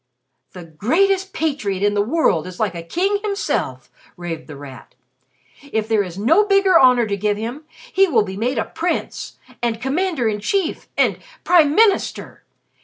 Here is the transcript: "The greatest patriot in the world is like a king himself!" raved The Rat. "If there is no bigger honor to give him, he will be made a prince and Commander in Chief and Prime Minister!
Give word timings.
"The 0.53 0.63
greatest 0.63 1.31
patriot 1.31 1.83
in 1.83 1.93
the 1.93 2.01
world 2.01 2.47
is 2.47 2.59
like 2.59 2.73
a 2.73 2.81
king 2.81 3.19
himself!" 3.23 3.91
raved 4.17 4.47
The 4.47 4.55
Rat. 4.55 4.95
"If 5.71 5.87
there 5.87 6.01
is 6.01 6.17
no 6.17 6.43
bigger 6.43 6.79
honor 6.79 7.05
to 7.05 7.15
give 7.15 7.37
him, 7.37 7.65
he 7.93 8.07
will 8.07 8.23
be 8.23 8.35
made 8.35 8.57
a 8.57 8.65
prince 8.65 9.37
and 9.61 9.79
Commander 9.79 10.27
in 10.27 10.39
Chief 10.39 10.87
and 10.97 11.19
Prime 11.43 11.75
Minister! 11.75 12.43